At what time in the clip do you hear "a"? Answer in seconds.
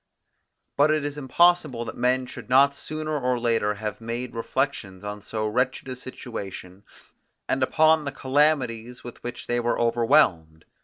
5.89-5.95